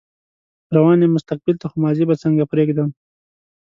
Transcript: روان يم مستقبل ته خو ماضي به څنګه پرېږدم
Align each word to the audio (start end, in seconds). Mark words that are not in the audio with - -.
روان 0.75 0.97
يم 1.03 1.13
مستقبل 1.15 1.55
ته 1.61 1.65
خو 1.71 1.77
ماضي 1.83 2.03
به 2.09 2.15
څنګه 2.23 2.43
پرېږدم 2.51 2.89